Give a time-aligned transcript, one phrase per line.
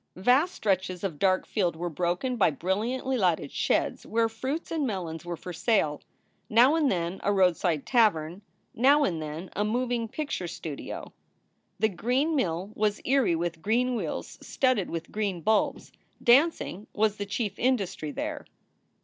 [0.15, 5.23] Vast stretches of dark field were broken by brilliantly lighted sheds where fruits and melons
[5.23, 6.01] were for sale,
[6.49, 8.41] now and then a roadside tavern,
[8.73, 11.03] now and then a moving picture studio.
[11.03, 15.39] SOULS FOR SALE 287 The Green Mill was eerie with green wheels studded with green
[15.41, 15.91] bulbs.
[16.23, 18.47] Dancing was the chief industry there.